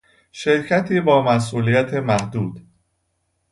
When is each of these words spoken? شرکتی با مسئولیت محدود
شرکتی 0.31 1.01
با 1.01 1.21
مسئولیت 1.21 1.93
محدود 1.93 2.61